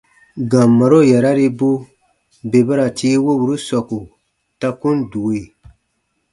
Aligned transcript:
Gambaro 0.51 0.99
yararibu 1.11 1.69
bè 2.49 2.59
ba 2.67 2.73
ra 2.79 2.87
tii 2.97 3.21
woburu 3.25 3.55
sɔku 3.67 3.99
ta 4.59 4.67
kun 4.79 4.97
due. 5.11 5.39